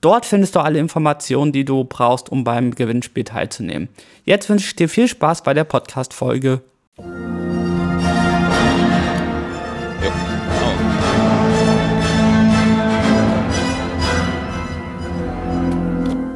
Dort 0.00 0.26
findest 0.26 0.54
du 0.54 0.60
alle 0.60 0.78
Informationen, 0.78 1.50
die 1.50 1.64
du 1.64 1.82
brauchst, 1.82 2.30
um 2.30 2.44
beim 2.44 2.72
Gewinnspiel 2.72 3.24
teilzunehmen. 3.24 3.88
Jetzt 4.24 4.48
wünsche 4.48 4.66
ich 4.68 4.76
dir 4.76 4.88
viel 4.88 5.08
Spaß 5.08 5.42
bei 5.42 5.54
der 5.54 5.64
Podcast-Folge. 5.64 6.60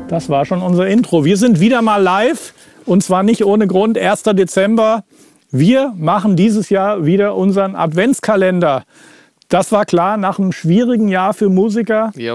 Das 0.09 0.29
war 0.29 0.45
schon 0.45 0.61
unser 0.61 0.89
Intro. 0.89 1.25
Wir 1.25 1.37
sind 1.37 1.61
wieder 1.61 1.83
mal 1.83 2.03
live 2.03 2.55
und 2.85 3.05
zwar 3.05 3.23
nicht 3.23 3.45
ohne 3.45 3.69
Grund. 3.69 3.97
1. 3.97 4.25
Dezember. 4.25 5.05
Wir 5.53 5.95
machen 5.97 6.35
dieses 6.35 6.69
Jahr 6.69 7.07
wieder 7.07 7.37
unseren 7.37 7.77
Adventskalender. 7.77 8.83
Das 9.49 9.71
war 9.71 9.85
klar 9.87 10.17
nach 10.17 10.41
einem 10.41 10.51
schwierigen 10.51 11.07
Jahr 11.07 11.33
für 11.33 11.49
Musiker. 11.49 12.11
Ja. 12.17 12.35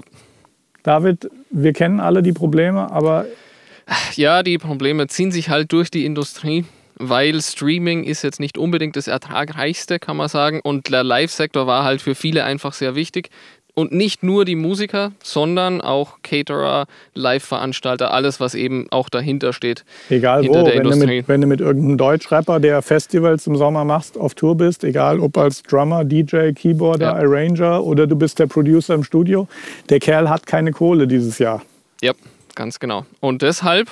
David, 0.88 1.30
wir 1.50 1.74
kennen 1.74 2.00
alle 2.00 2.24
die 2.24 2.32
Probleme, 2.32 2.90
aber. 2.90 3.26
Ja, 4.16 4.42
die 4.42 4.58
Probleme 4.58 5.08
ziehen 5.08 5.34
sich 5.34 5.50
halt 5.50 5.74
durch 5.74 5.92
die 5.92 6.06
Industrie, 6.06 6.64
weil 6.96 7.42
Streaming 7.42 8.06
ist 8.06 8.22
jetzt 8.22 8.40
nicht 8.40 8.58
unbedingt 8.58 8.96
das 8.96 9.08
ertragreichste, 9.08 10.00
kann 10.00 10.16
man 10.16 10.30
sagen. 10.30 10.62
Und 10.64 10.90
der 10.90 11.04
Live-Sektor 11.04 11.68
war 11.68 11.84
halt 11.84 12.02
für 12.02 12.16
viele 12.16 12.46
einfach 12.46 12.72
sehr 12.72 12.96
wichtig. 12.96 13.30
Und 13.78 13.92
nicht 13.92 14.24
nur 14.24 14.44
die 14.44 14.56
Musiker, 14.56 15.12
sondern 15.22 15.82
auch 15.82 16.24
Caterer, 16.24 16.88
Live-Veranstalter, 17.14 18.12
alles, 18.12 18.40
was 18.40 18.56
eben 18.56 18.88
auch 18.90 19.08
dahinter 19.08 19.54
steht. 19.54 19.86
Egal 20.10 20.48
wo, 20.48 20.66
wenn 20.66 20.82
du, 20.82 20.96
mit, 20.96 21.28
wenn 21.28 21.42
du 21.42 21.46
mit 21.46 21.62
irgendeinem 21.62 21.96
Deutschrapper, 21.96 22.60
der 22.60 22.82
Festivals 22.82 23.46
im 23.46 23.56
Sommer 23.56 23.86
machst, 23.86 24.18
auf 24.18 24.34
Tour 24.34 24.58
bist, 24.58 24.84
egal 24.84 25.20
ob 25.20 25.38
als 25.38 25.62
Drummer, 25.62 26.04
DJ, 26.06 26.54
Keyboarder, 26.54 27.06
ja. 27.06 27.16
Arranger 27.18 27.84
oder 27.84 28.08
du 28.08 28.16
bist 28.16 28.40
der 28.40 28.48
Producer 28.48 28.96
im 28.96 29.04
Studio, 29.04 29.48
der 29.92 30.00
Kerl 30.00 30.28
hat 30.28 30.48
keine 30.48 30.72
Kohle 30.72 31.06
dieses 31.06 31.38
Jahr. 31.38 31.62
Ja, 32.02 32.14
ganz 32.56 32.80
genau. 32.80 33.06
Und 33.20 33.44
deshalb 33.44 33.92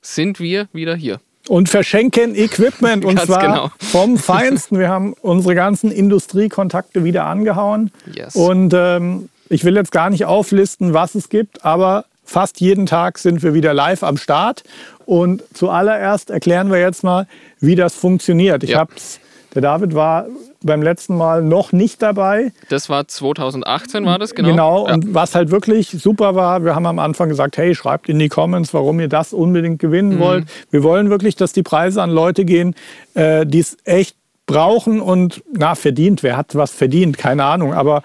sind 0.00 0.40
wir 0.40 0.68
wieder 0.72 0.96
hier 0.96 1.20
und 1.48 1.68
verschenken 1.68 2.34
Equipment 2.34 3.04
und 3.04 3.20
zwar 3.26 3.40
genau. 3.40 3.70
vom 3.78 4.18
Feinsten. 4.18 4.78
Wir 4.78 4.88
haben 4.88 5.14
unsere 5.22 5.54
ganzen 5.54 5.90
Industriekontakte 5.90 7.04
wieder 7.04 7.26
angehauen 7.26 7.90
yes. 8.12 8.34
und 8.34 8.74
ähm, 8.74 9.28
ich 9.48 9.64
will 9.64 9.76
jetzt 9.76 9.92
gar 9.92 10.10
nicht 10.10 10.24
auflisten, 10.24 10.92
was 10.92 11.14
es 11.14 11.28
gibt, 11.28 11.64
aber 11.64 12.04
fast 12.24 12.60
jeden 12.60 12.86
Tag 12.86 13.18
sind 13.18 13.42
wir 13.42 13.54
wieder 13.54 13.72
live 13.72 14.02
am 14.02 14.16
Start 14.16 14.64
und 15.04 15.42
zuallererst 15.54 16.30
erklären 16.30 16.70
wir 16.70 16.80
jetzt 16.80 17.04
mal, 17.04 17.26
wie 17.60 17.76
das 17.76 17.94
funktioniert. 17.94 18.64
Ich 18.64 18.70
ja. 18.70 18.80
hab's, 18.80 19.20
der 19.54 19.62
David 19.62 19.94
war 19.94 20.26
beim 20.66 20.82
letzten 20.82 21.16
Mal 21.16 21.42
noch 21.42 21.72
nicht 21.72 22.02
dabei. 22.02 22.52
Das 22.68 22.88
war 22.88 23.08
2018, 23.08 24.04
war 24.04 24.18
das 24.18 24.34
genau? 24.34 24.48
Genau, 24.50 24.86
ja. 24.86 24.94
und 24.94 25.14
was 25.14 25.34
halt 25.34 25.50
wirklich 25.50 25.88
super 25.88 26.34
war, 26.34 26.64
wir 26.64 26.74
haben 26.74 26.86
am 26.86 26.98
Anfang 26.98 27.28
gesagt, 27.28 27.56
hey, 27.56 27.74
schreibt 27.74 28.08
in 28.08 28.18
die 28.18 28.28
Comments, 28.28 28.72
warum 28.74 29.00
ihr 29.00 29.08
das 29.08 29.32
unbedingt 29.32 29.78
gewinnen 29.78 30.16
mhm. 30.16 30.20
wollt. 30.20 30.44
Wir 30.70 30.82
wollen 30.82 31.08
wirklich, 31.10 31.36
dass 31.36 31.52
die 31.52 31.62
Preise 31.62 32.02
an 32.02 32.10
Leute 32.10 32.44
gehen, 32.44 32.74
äh, 33.14 33.46
die 33.46 33.60
es 33.60 33.76
echt 33.84 34.16
brauchen 34.46 35.00
und 35.00 35.42
na, 35.52 35.74
verdient. 35.74 36.22
Wer 36.22 36.36
hat 36.36 36.54
was 36.54 36.70
verdient? 36.70 37.18
Keine 37.18 37.44
Ahnung. 37.44 37.74
Aber 37.74 38.02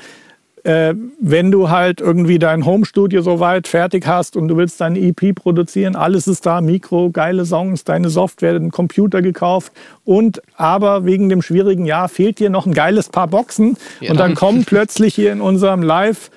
äh, 0.64 0.94
wenn 1.20 1.52
du 1.52 1.70
halt 1.70 2.02
irgendwie 2.02 2.40
dein 2.40 2.66
Homestudio 2.66 3.22
soweit 3.22 3.68
fertig 3.68 4.06
hast 4.06 4.36
und 4.36 4.48
du 4.48 4.58
willst 4.58 4.80
deine 4.80 5.00
EP 5.00 5.34
produzieren, 5.36 5.96
alles 5.96 6.28
ist 6.28 6.46
da, 6.46 6.62
Mikro, 6.62 7.10
geile 7.10 7.46
Songs, 7.46 7.84
deine 7.84 8.10
Software, 8.10 8.54
den 8.54 8.72
Computer 8.72 9.22
gekauft 9.22 9.72
und 10.06 10.42
aber 10.56 11.06
wegen 11.06 11.30
dem 11.30 11.42
schwierigen 11.42 11.86
Jahr 11.86 12.10
fehlt 12.10 12.40
dir 12.40 12.50
noch 12.50 12.66
ein 12.66 12.74
geiles 12.74 13.10
Paar 13.10 13.28
Boxen 13.28 13.78
ja. 14.00 14.12
und 14.12 14.20
dann 14.20 14.36
kommen 14.36 14.66
plötzlich 14.66 15.16
hier 15.16 15.32
in 15.32 15.42
unserem 15.42 15.82
Live 15.82 16.30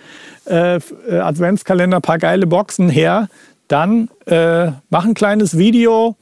äh, 0.47 0.81
Adventskalender 1.11 1.99
ein 1.99 2.03
paar 2.03 2.19
geile 2.19 2.47
Boxen 2.47 2.89
her, 2.89 3.29
dann 3.69 4.09
äh, 4.27 4.69
mach 4.91 5.05
ein 5.05 5.15
kleines 5.15 5.57
Video, 5.57 6.17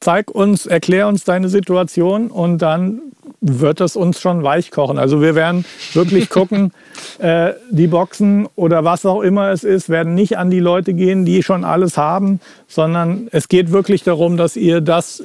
zeig 0.00 0.30
uns, 0.30 0.66
erklär 0.66 1.08
uns 1.08 1.24
deine 1.24 1.48
Situation 1.48 2.30
und 2.30 2.58
dann 2.58 3.05
wird 3.40 3.80
es 3.80 3.96
uns 3.96 4.20
schon 4.20 4.42
weich 4.42 4.70
kochen. 4.70 4.98
Also 4.98 5.20
wir 5.20 5.34
werden 5.34 5.64
wirklich 5.92 6.30
gucken, 6.30 6.72
äh, 7.18 7.52
die 7.70 7.86
Boxen 7.86 8.48
oder 8.56 8.84
was 8.84 9.06
auch 9.06 9.20
immer 9.20 9.50
es 9.50 9.64
ist, 9.64 9.88
werden 9.88 10.14
nicht 10.14 10.38
an 10.38 10.50
die 10.50 10.60
Leute 10.60 10.94
gehen, 10.94 11.24
die 11.24 11.42
schon 11.42 11.64
alles 11.64 11.96
haben, 11.96 12.40
sondern 12.68 13.28
es 13.32 13.48
geht 13.48 13.72
wirklich 13.72 14.02
darum, 14.02 14.36
dass 14.36 14.56
ihr 14.56 14.80
das 14.80 15.22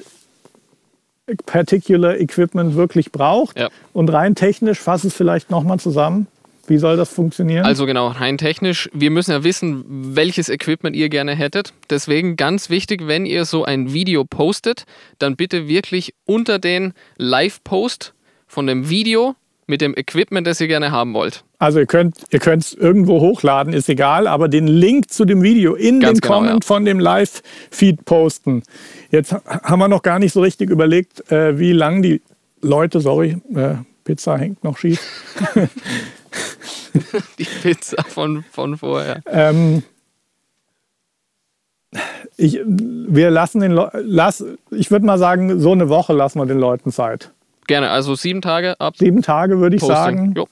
Particular 1.45 2.17
Equipment 2.17 2.75
wirklich 2.75 3.11
braucht. 3.11 3.57
Ja. 3.57 3.69
Und 3.93 4.11
rein 4.11 4.35
technisch, 4.35 4.79
fass 4.79 5.03
es 5.03 5.13
vielleicht 5.13 5.49
nochmal 5.49 5.79
zusammen. 5.79 6.27
Wie 6.71 6.77
soll 6.77 6.95
das 6.95 7.11
funktionieren? 7.11 7.65
Also 7.65 7.85
genau, 7.85 8.07
rein 8.07 8.37
technisch. 8.37 8.89
Wir 8.93 9.11
müssen 9.11 9.31
ja 9.31 9.43
wissen, 9.43 9.83
welches 10.15 10.47
Equipment 10.47 10.95
ihr 10.95 11.09
gerne 11.09 11.35
hättet. 11.35 11.73
Deswegen 11.89 12.37
ganz 12.37 12.69
wichtig, 12.69 13.07
wenn 13.07 13.25
ihr 13.25 13.43
so 13.43 13.65
ein 13.65 13.91
Video 13.91 14.23
postet, 14.23 14.85
dann 15.19 15.35
bitte 15.35 15.67
wirklich 15.67 16.13
unter 16.23 16.59
den 16.59 16.93
Live-Post 17.17 18.13
von 18.47 18.67
dem 18.67 18.89
Video 18.89 19.35
mit 19.67 19.81
dem 19.81 19.93
Equipment, 19.97 20.47
das 20.47 20.61
ihr 20.61 20.69
gerne 20.69 20.91
haben 20.91 21.13
wollt. 21.13 21.43
Also 21.59 21.79
ihr 21.79 21.87
könnt 21.87 22.15
ihr 22.31 22.39
es 22.47 22.73
irgendwo 22.73 23.19
hochladen, 23.19 23.73
ist 23.73 23.89
egal, 23.89 24.25
aber 24.25 24.47
den 24.47 24.67
Link 24.67 25.11
zu 25.11 25.25
dem 25.25 25.43
Video 25.43 25.75
in 25.75 25.99
Ganz 25.99 26.19
den 26.19 26.21
genau, 26.21 26.35
Comment 26.35 26.63
ja. 26.63 26.67
von 26.67 26.85
dem 26.85 26.99
Live-Feed 26.99 28.05
posten. 28.05 28.63
Jetzt 29.09 29.33
haben 29.33 29.79
wir 29.79 29.89
noch 29.89 30.03
gar 30.03 30.19
nicht 30.19 30.31
so 30.31 30.39
richtig 30.39 30.69
überlegt, 30.69 31.29
äh, 31.33 31.59
wie 31.59 31.73
lang 31.73 32.01
die 32.01 32.21
Leute, 32.61 33.01
sorry, 33.01 33.41
äh, 33.53 33.73
Pizza 34.05 34.37
hängt 34.37 34.63
noch 34.63 34.77
schief. 34.77 35.01
die 37.39 37.45
Pizza 37.45 38.03
von, 38.03 38.43
von 38.51 38.77
vorher. 38.77 39.21
Ähm, 39.25 39.83
ich, 42.37 42.59
wir 42.65 43.29
lassen 43.29 43.59
den 43.61 43.71
Le 43.71 43.91
lass, 43.93 44.43
ich 44.71 44.91
würde 44.91 45.05
mal 45.05 45.17
sagen, 45.17 45.59
so 45.59 45.71
eine 45.71 45.89
Woche 45.89 46.13
lassen 46.13 46.39
wir 46.39 46.45
den 46.45 46.59
Leuten 46.59 46.91
Zeit. 46.91 47.31
Gerne, 47.67 47.89
also 47.89 48.15
sieben 48.15 48.41
Tage 48.41 48.79
ab. 48.79 48.95
Sieben 48.97 49.21
Tage 49.21 49.59
würde 49.59 49.75
ich 49.75 49.81
Posting. 49.81 49.95
sagen. 49.95 50.33
Jo, 50.35 50.47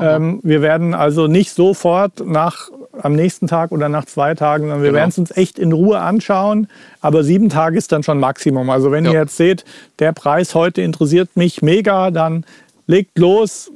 ähm, 0.00 0.40
wir 0.42 0.62
werden 0.62 0.94
also 0.94 1.26
nicht 1.26 1.52
sofort 1.52 2.24
nach 2.24 2.70
am 3.00 3.14
nächsten 3.14 3.46
Tag 3.46 3.70
oder 3.70 3.88
nach 3.88 4.04
zwei 4.06 4.34
Tagen, 4.34 4.64
sondern 4.64 4.82
wir 4.82 4.90
genau. 4.90 4.98
werden 4.98 5.10
es 5.10 5.18
uns 5.18 5.30
echt 5.36 5.58
in 5.58 5.72
Ruhe 5.72 5.98
anschauen. 6.00 6.68
Aber 7.00 7.22
sieben 7.22 7.48
Tage 7.48 7.78
ist 7.78 7.92
dann 7.92 8.02
schon 8.02 8.18
Maximum. 8.18 8.70
Also 8.70 8.90
wenn 8.90 9.04
jo. 9.04 9.12
ihr 9.12 9.20
jetzt 9.20 9.36
seht, 9.36 9.64
der 9.98 10.12
Preis 10.12 10.54
heute 10.54 10.82
interessiert 10.82 11.36
mich 11.36 11.62
mega, 11.62 12.10
dann 12.10 12.44
legt 12.86 13.18
los, 13.18 13.70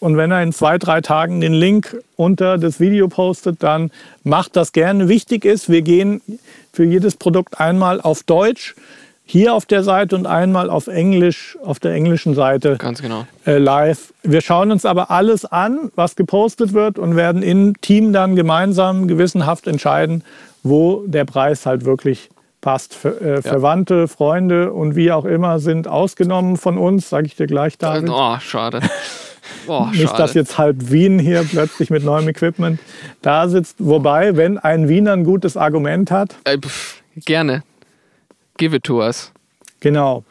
und 0.00 0.16
wenn 0.16 0.30
er 0.30 0.42
in 0.42 0.52
zwei, 0.52 0.78
drei 0.78 1.00
Tagen 1.00 1.40
den 1.40 1.52
Link 1.52 1.96
unter 2.16 2.58
das 2.58 2.80
Video 2.80 3.08
postet, 3.08 3.62
dann 3.62 3.90
macht 4.24 4.56
das 4.56 4.72
gerne. 4.72 5.08
Wichtig 5.08 5.44
ist, 5.44 5.68
wir 5.68 5.82
gehen 5.82 6.22
für 6.72 6.84
jedes 6.84 7.16
Produkt 7.16 7.60
einmal 7.60 8.00
auf 8.00 8.22
Deutsch 8.22 8.74
hier 9.30 9.54
auf 9.54 9.64
der 9.64 9.84
Seite 9.84 10.16
und 10.16 10.26
einmal 10.26 10.70
auf 10.70 10.88
Englisch, 10.88 11.56
auf 11.62 11.78
der 11.78 11.92
englischen 11.92 12.34
Seite. 12.34 12.76
Ganz 12.78 13.00
genau. 13.00 13.26
Äh, 13.46 13.58
live. 13.58 14.12
Wir 14.24 14.40
schauen 14.40 14.72
uns 14.72 14.84
aber 14.84 15.12
alles 15.12 15.44
an, 15.44 15.92
was 15.94 16.16
gepostet 16.16 16.72
wird 16.72 16.98
und 16.98 17.14
werden 17.14 17.44
im 17.44 17.80
Team 17.80 18.12
dann 18.12 18.34
gemeinsam 18.34 19.06
gewissenhaft 19.06 19.68
entscheiden, 19.68 20.24
wo 20.64 21.04
der 21.06 21.26
Preis 21.26 21.64
halt 21.64 21.84
wirklich 21.84 22.28
passt. 22.60 22.92
Ver 22.92 23.22
äh, 23.22 23.34
ja. 23.34 23.42
Verwandte, 23.42 24.08
Freunde 24.08 24.72
und 24.72 24.96
wie 24.96 25.12
auch 25.12 25.24
immer 25.24 25.60
sind 25.60 25.86
ausgenommen 25.86 26.56
von 26.56 26.76
uns, 26.76 27.08
sage 27.08 27.26
ich 27.26 27.36
dir 27.36 27.46
gleich, 27.46 27.78
David. 27.78 28.10
Oh, 28.10 28.36
schade. 28.40 28.80
Oh, 29.66 29.86
Nicht, 29.92 30.18
dass 30.18 30.34
jetzt 30.34 30.58
halb 30.58 30.90
Wien 30.90 31.18
hier 31.18 31.42
plötzlich 31.42 31.90
mit 31.90 32.04
neuem 32.04 32.28
Equipment 32.28 32.80
da 33.22 33.48
sitzt. 33.48 33.76
Wobei, 33.78 34.36
wenn 34.36 34.58
ein 34.58 34.88
Wiener 34.88 35.12
ein 35.12 35.24
gutes 35.24 35.56
Argument 35.56 36.10
hat. 36.10 36.36
Äh, 36.44 36.58
pff, 36.58 37.02
gerne. 37.16 37.62
Give 38.56 38.76
it 38.76 38.84
to 38.84 39.00
us. 39.00 39.32
Genau. 39.80 40.24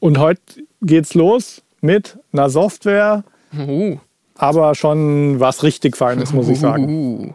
Und 0.00 0.18
heute 0.18 0.40
geht's 0.82 1.14
los 1.14 1.62
mit 1.80 2.18
einer 2.32 2.50
Software, 2.50 3.24
uh. 3.56 3.98
aber 4.36 4.74
schon 4.74 5.40
was 5.40 5.62
richtig 5.62 5.96
Feines, 5.96 6.32
muss 6.32 6.48
ich 6.48 6.60
sagen. 6.60 6.88
Uh. 6.88 7.32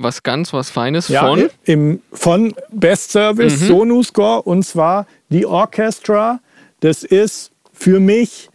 Was 0.00 0.22
ganz 0.22 0.52
was 0.52 0.70
Feines 0.70 1.08
ja, 1.08 1.26
von? 1.26 1.50
Im, 1.64 2.00
von 2.12 2.54
Best 2.70 3.10
Service 3.10 3.60
mhm. 3.62 3.66
Sonuscore 3.66 4.42
und 4.42 4.62
zwar 4.62 5.06
die 5.28 5.44
Orchestra. 5.44 6.40
Das 6.80 7.02
ist 7.02 7.50
für 7.72 7.98
mich 7.98 8.48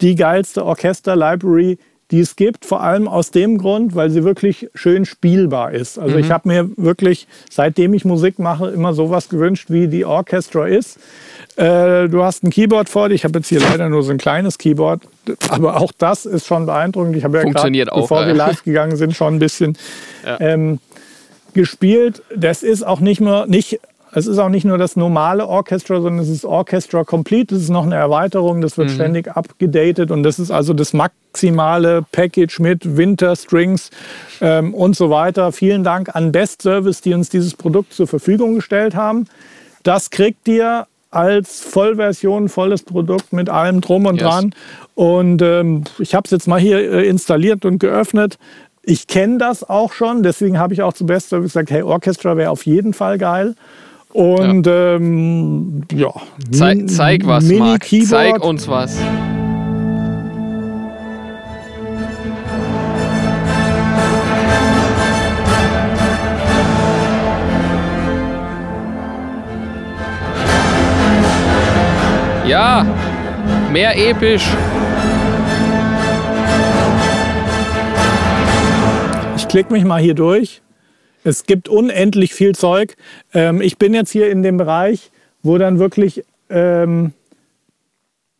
die 0.00 0.14
geilste 0.14 0.64
Orchester-Library, 0.64 1.78
die 2.10 2.20
es 2.20 2.36
gibt, 2.36 2.64
vor 2.64 2.82
allem 2.82 3.06
aus 3.06 3.30
dem 3.30 3.58
Grund, 3.58 3.94
weil 3.94 4.08
sie 4.08 4.24
wirklich 4.24 4.68
schön 4.74 5.04
spielbar 5.04 5.72
ist. 5.72 5.98
Also 5.98 6.16
mhm. 6.16 6.24
ich 6.24 6.30
habe 6.30 6.48
mir 6.48 6.70
wirklich, 6.76 7.28
seitdem 7.50 7.92
ich 7.92 8.06
Musik 8.06 8.38
mache, 8.38 8.68
immer 8.68 8.94
sowas 8.94 9.28
gewünscht, 9.28 9.66
wie 9.68 9.88
die 9.88 10.06
Orchestra 10.06 10.66
ist. 10.66 10.98
Äh, 11.56 12.08
du 12.08 12.22
hast 12.22 12.44
ein 12.44 12.50
Keyboard 12.50 12.88
vor 12.88 13.08
dir. 13.10 13.14
Ich 13.14 13.24
habe 13.24 13.38
jetzt 13.38 13.48
hier 13.48 13.60
leider 13.60 13.90
nur 13.90 14.02
so 14.02 14.10
ein 14.10 14.18
kleines 14.18 14.56
Keyboard, 14.56 15.02
aber 15.50 15.76
auch 15.76 15.92
das 15.98 16.24
ist 16.24 16.46
schon 16.46 16.64
beeindruckend. 16.64 17.16
Ich 17.16 17.24
habe 17.24 17.38
ja 17.38 17.44
gerade, 17.44 17.84
bevor 17.94 18.26
wir 18.26 18.34
live 18.34 18.64
gegangen 18.64 18.96
sind, 18.96 19.14
schon 19.14 19.34
ein 19.34 19.38
bisschen 19.38 19.76
ja. 20.24 20.40
ähm, 20.40 20.78
gespielt. 21.52 22.22
Das 22.34 22.62
ist 22.62 22.86
auch 22.86 23.00
nicht 23.00 23.20
nur 23.20 23.46
nicht 23.46 23.80
es 24.12 24.26
ist 24.26 24.38
auch 24.38 24.48
nicht 24.48 24.64
nur 24.64 24.78
das 24.78 24.96
normale 24.96 25.46
Orchestra, 25.46 26.00
sondern 26.00 26.22
es 26.22 26.30
ist 26.30 26.44
Orchestra 26.44 27.04
Complete. 27.04 27.54
Das 27.54 27.62
ist 27.62 27.70
noch 27.70 27.84
eine 27.84 27.96
Erweiterung, 27.96 28.60
das 28.60 28.78
wird 28.78 28.88
mhm. 28.88 28.94
ständig 28.94 29.28
abgedatet 29.28 30.10
und 30.10 30.22
das 30.22 30.38
ist 30.38 30.50
also 30.50 30.72
das 30.72 30.92
maximale 30.92 32.02
Package 32.12 32.60
mit 32.60 32.96
Winter 32.96 33.36
Strings 33.36 33.90
ähm, 34.40 34.74
und 34.74 34.96
so 34.96 35.10
weiter. 35.10 35.52
Vielen 35.52 35.84
Dank 35.84 36.14
an 36.14 36.32
Best 36.32 36.62
Service, 36.62 37.00
die 37.00 37.14
uns 37.14 37.28
dieses 37.28 37.54
Produkt 37.54 37.92
zur 37.92 38.06
Verfügung 38.06 38.56
gestellt 38.56 38.94
haben. 38.94 39.26
Das 39.82 40.10
kriegt 40.10 40.48
ihr 40.48 40.86
als 41.10 41.60
Vollversion, 41.60 42.48
volles 42.48 42.82
Produkt 42.82 43.32
mit 43.32 43.48
allem 43.48 43.80
drum 43.80 44.06
und 44.06 44.20
yes. 44.20 44.28
dran. 44.28 44.54
Und 44.94 45.42
ähm, 45.42 45.84
ich 45.98 46.14
habe 46.14 46.24
es 46.24 46.30
jetzt 46.30 46.48
mal 46.48 46.60
hier 46.60 46.78
äh, 46.78 47.06
installiert 47.06 47.64
und 47.64 47.78
geöffnet. 47.78 48.38
Ich 48.82 49.06
kenne 49.06 49.38
das 49.38 49.68
auch 49.68 49.92
schon, 49.92 50.22
deswegen 50.22 50.58
habe 50.58 50.72
ich 50.72 50.82
auch 50.82 50.92
zu 50.92 51.04
Best 51.04 51.28
Service 51.28 51.52
gesagt, 51.52 51.70
hey, 51.70 51.82
Orchestra 51.82 52.36
wäre 52.36 52.50
auf 52.50 52.64
jeden 52.64 52.94
Fall 52.94 53.18
geil. 53.18 53.54
Und 54.12 54.66
ja, 54.66 54.96
ähm, 54.96 55.82
ja. 55.92 56.12
Zeig, 56.50 56.88
zeig 56.88 57.26
was, 57.26 57.44
Marc. 57.44 57.84
Zeig 57.84 58.42
uns 58.42 58.66
was. 58.66 58.98
Ja, 72.46 72.86
mehr 73.70 73.94
episch. 73.98 74.48
Ich 79.36 79.46
klicke 79.48 79.70
mich 79.70 79.84
mal 79.84 80.00
hier 80.00 80.14
durch. 80.14 80.62
Es 81.24 81.44
gibt 81.44 81.68
unendlich 81.68 82.34
viel 82.34 82.54
Zeug. 82.54 82.96
Ähm, 83.34 83.60
ich 83.60 83.78
bin 83.78 83.94
jetzt 83.94 84.10
hier 84.10 84.30
in 84.30 84.42
dem 84.42 84.56
Bereich, 84.56 85.10
wo 85.42 85.58
dann 85.58 85.78
wirklich 85.78 86.24
ähm, 86.50 87.12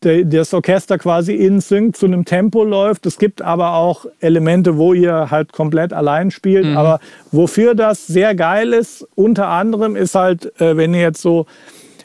das 0.00 0.54
Orchester 0.54 0.96
quasi 0.96 1.34
in 1.34 1.60
Sync 1.60 1.96
zu 1.96 2.06
einem 2.06 2.24
Tempo 2.24 2.62
läuft. 2.62 3.04
Es 3.06 3.18
gibt 3.18 3.42
aber 3.42 3.74
auch 3.74 4.06
Elemente, 4.20 4.76
wo 4.76 4.92
ihr 4.92 5.30
halt 5.30 5.52
komplett 5.52 5.92
allein 5.92 6.30
spielt. 6.30 6.66
Mhm. 6.66 6.76
Aber 6.76 7.00
wofür 7.32 7.74
das 7.74 8.06
sehr 8.06 8.34
geil 8.36 8.72
ist, 8.72 9.06
unter 9.16 9.48
anderem 9.48 9.96
ist 9.96 10.14
halt, 10.14 10.60
äh, 10.60 10.76
wenn 10.76 10.94
ihr 10.94 11.00
jetzt 11.00 11.20
so, 11.20 11.46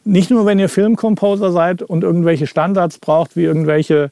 nicht 0.06 0.32
nur 0.32 0.46
wenn 0.46 0.58
ihr 0.58 0.70
Filmcomposer 0.70 1.52
seid 1.52 1.84
und 1.84 2.04
irgendwelche 2.04 2.48
Standards 2.48 2.98
braucht, 2.98 3.36
wie 3.36 3.44
irgendwelche 3.44 4.10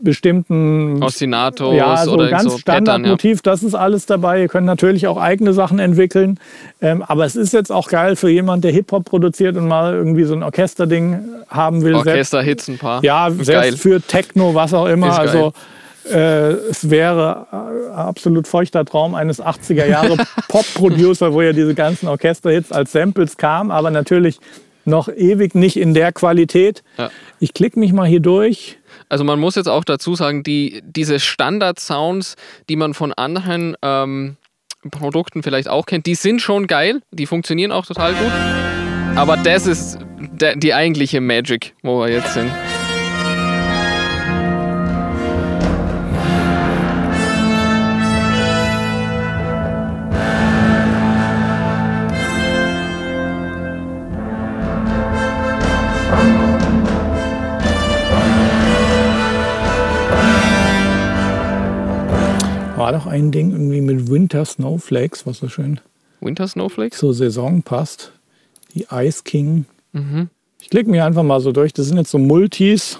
bestimmten 0.00 1.02
Ostinatos 1.02 1.74
ja, 1.74 2.04
so 2.04 2.12
oder 2.12 2.28
ganz 2.28 2.52
so 2.52 2.58
Standardmotiv, 2.58 3.38
ja. 3.38 3.42
das 3.44 3.62
ist 3.62 3.74
alles 3.74 4.06
dabei. 4.06 4.42
Ihr 4.42 4.48
könnt 4.48 4.66
natürlich 4.66 5.06
auch 5.06 5.16
eigene 5.16 5.52
Sachen 5.52 5.78
entwickeln. 5.78 6.38
Ähm, 6.80 7.02
aber 7.02 7.24
es 7.24 7.36
ist 7.36 7.52
jetzt 7.52 7.70
auch 7.70 7.88
geil 7.88 8.16
für 8.16 8.28
jemanden, 8.28 8.62
der 8.62 8.72
Hip-Hop 8.72 9.04
produziert 9.04 9.56
und 9.56 9.68
mal 9.68 9.94
irgendwie 9.94 10.24
so 10.24 10.34
ein 10.34 10.42
Orchesterding 10.42 11.20
haben 11.48 11.82
will. 11.82 11.94
Orchester-Hits 11.94 12.68
ein 12.68 12.78
paar. 12.78 13.02
Ja, 13.04 13.30
selbst 13.30 13.48
geil. 13.48 13.76
für 13.76 14.00
Techno, 14.00 14.54
was 14.54 14.74
auch 14.74 14.86
immer. 14.86 15.18
also 15.18 15.52
äh, 16.10 16.52
es 16.52 16.90
wäre 16.90 17.46
äh, 17.52 17.92
absolut 17.94 18.46
feuchter 18.46 18.84
Traum 18.84 19.14
eines 19.14 19.42
80er 19.42 19.86
Jahre 19.86 20.16
Pop-Producer, 20.48 21.32
wo 21.32 21.40
ja 21.40 21.52
diese 21.52 21.74
ganzen 21.74 22.08
Orchester-Hits 22.08 22.72
als 22.72 22.92
Samples 22.92 23.36
kamen, 23.36 23.70
aber 23.70 23.90
natürlich 23.90 24.38
noch 24.84 25.08
ewig 25.08 25.54
nicht 25.54 25.78
in 25.78 25.94
der 25.94 26.12
Qualität. 26.12 26.82
Ja. 26.98 27.10
Ich 27.40 27.54
klicke 27.54 27.78
mich 27.78 27.92
mal 27.92 28.06
hier 28.06 28.20
durch. 28.20 28.78
Also 29.08 29.24
man 29.24 29.38
muss 29.38 29.54
jetzt 29.54 29.68
auch 29.68 29.84
dazu 29.84 30.14
sagen, 30.14 30.42
die, 30.42 30.82
diese 30.84 31.20
Standard-Sounds, 31.20 32.36
die 32.68 32.76
man 32.76 32.94
von 32.94 33.12
anderen 33.12 33.76
ähm, 33.82 34.36
Produkten 34.90 35.42
vielleicht 35.42 35.68
auch 35.68 35.86
kennt, 35.86 36.06
die 36.06 36.14
sind 36.14 36.40
schon 36.40 36.66
geil, 36.66 37.00
die 37.10 37.26
funktionieren 37.26 37.72
auch 37.72 37.86
total 37.86 38.14
gut. 38.14 38.32
Aber 39.16 39.36
das 39.36 39.66
ist 39.66 39.98
die 40.56 40.74
eigentliche 40.74 41.20
Magic, 41.20 41.74
wo 41.82 42.00
wir 42.00 42.10
jetzt 42.10 42.34
sind. 42.34 42.50
War 62.76 62.92
doch 62.92 63.06
ein 63.06 63.30
Ding 63.30 63.52
irgendwie 63.52 63.80
mit 63.80 64.10
Winter 64.10 64.44
Snowflakes, 64.44 65.26
was 65.26 65.38
so 65.38 65.48
schön. 65.48 65.80
Winter 66.20 66.48
Snowflakes? 66.48 66.98
Zur 66.98 67.14
Saison 67.14 67.62
passt. 67.62 68.12
Die 68.74 68.86
Ice 68.90 69.22
King. 69.24 69.66
Mhm. 69.92 70.28
Ich 70.60 70.70
klicke 70.70 70.90
mir 70.90 71.04
einfach 71.04 71.22
mal 71.22 71.40
so 71.40 71.52
durch. 71.52 71.72
Das 71.72 71.86
sind 71.86 71.98
jetzt 71.98 72.10
so 72.10 72.18
Multis. 72.18 72.98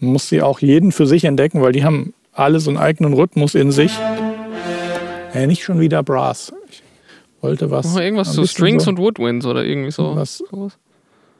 Man 0.00 0.12
muss 0.12 0.28
sie 0.28 0.42
auch 0.42 0.60
jeden 0.60 0.92
für 0.92 1.06
sich 1.06 1.24
entdecken, 1.24 1.62
weil 1.62 1.72
die 1.72 1.84
haben 1.84 2.12
alle 2.32 2.60
so 2.60 2.70
einen 2.70 2.78
eigenen 2.78 3.14
Rhythmus 3.14 3.54
in 3.54 3.72
sich. 3.72 3.92
Äh, 5.32 5.46
nicht 5.46 5.62
schon 5.62 5.80
wieder 5.80 6.02
Brass. 6.02 6.52
Ich 6.70 6.82
wollte 7.40 7.70
was. 7.70 7.96
Oh, 7.96 7.98
irgendwas 7.98 8.32
zu 8.32 8.46
Strings 8.46 8.84
so, 8.84 8.90
und 8.90 8.98
Woodwinds 8.98 9.46
oder 9.46 9.64
irgendwie 9.64 9.90
so. 9.90 10.16
Was. 10.16 10.44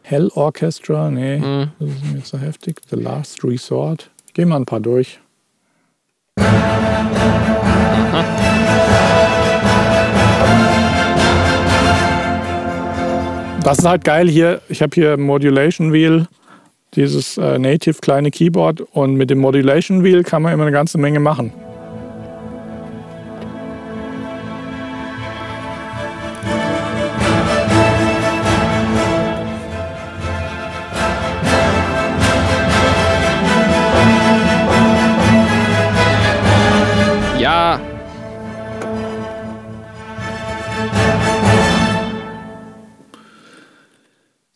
Hell 0.03 0.31
Orchestra, 0.35 1.11
nee, 1.11 1.39
mhm. 1.39 1.71
das 1.79 1.89
ist 1.91 2.13
mir 2.13 2.23
zu 2.23 2.39
heftig. 2.39 2.81
The 2.89 2.97
Last 2.97 3.45
Resort. 3.45 4.11
Gehen 4.33 4.49
wir 4.49 4.57
ein 4.57 4.65
paar 4.65 4.81
durch. 4.81 5.21
Das 13.69 13.81
ist 13.81 13.87
halt 13.87 14.05
geil 14.05 14.31
hier. 14.31 14.63
Ich 14.71 14.81
habe 14.81 14.95
hier 14.95 15.19
Modulation 15.19 15.93
Wheel, 15.93 16.27
dieses 16.95 17.37
äh, 17.37 17.59
native 17.59 17.99
kleine 18.01 18.31
Keyboard 18.31 18.81
und 18.81 19.17
mit 19.17 19.29
dem 19.29 19.41
Modulation 19.41 20.05
Wheel 20.05 20.23
kann 20.25 20.41
man 20.41 20.55
immer 20.55 20.63
eine 20.63 20.73
ganze 20.73 20.97
Menge 20.97 21.21
machen. 21.21 21.53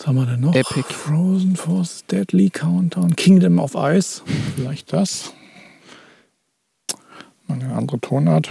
Haben 0.06 0.16
wir 0.16 0.26
denn 0.26 0.40
noch? 0.40 0.54
Epic. 0.54 0.92
Frozen 0.92 1.56
Force, 1.56 2.04
Deadly 2.11 2.50
Countdown, 2.50 3.14
Kingdom 3.16 3.59
of 3.59 3.75
Ice. 3.75 4.23
Vielleicht 4.56 4.92
das. 4.92 5.32
Eine 7.49 7.75
andere 7.75 8.00
Tonart. 8.00 8.49